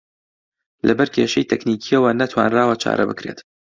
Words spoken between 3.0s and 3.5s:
بکرێت